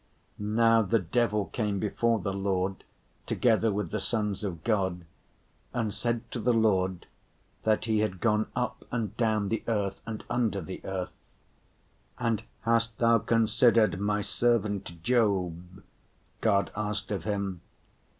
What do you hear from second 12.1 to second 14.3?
"And hast thou considered my